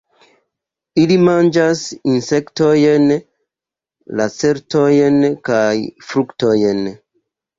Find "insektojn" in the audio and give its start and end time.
2.13-3.05